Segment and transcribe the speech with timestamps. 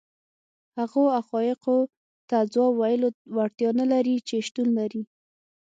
[0.77, 1.77] هغو حقایقو
[2.29, 5.01] ته ځواب ویلو وړتیا نه لري چې شتون لري.